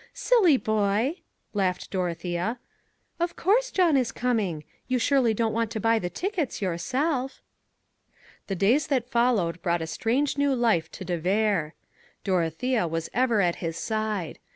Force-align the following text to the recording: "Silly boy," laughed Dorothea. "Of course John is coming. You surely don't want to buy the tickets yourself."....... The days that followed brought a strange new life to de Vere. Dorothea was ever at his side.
"Silly 0.15 0.57
boy," 0.57 1.17
laughed 1.53 1.91
Dorothea. 1.91 2.57
"Of 3.19 3.35
course 3.35 3.69
John 3.69 3.95
is 3.95 4.11
coming. 4.11 4.63
You 4.87 4.97
surely 4.97 5.35
don't 5.35 5.53
want 5.53 5.69
to 5.73 5.79
buy 5.79 5.99
the 5.99 6.09
tickets 6.09 6.59
yourself."....... 6.59 7.43
The 8.47 8.55
days 8.55 8.87
that 8.87 9.11
followed 9.11 9.61
brought 9.61 9.83
a 9.83 9.85
strange 9.85 10.39
new 10.39 10.55
life 10.55 10.89
to 10.93 11.05
de 11.05 11.19
Vere. 11.19 11.75
Dorothea 12.23 12.87
was 12.87 13.11
ever 13.13 13.41
at 13.41 13.57
his 13.57 13.77
side. 13.77 14.39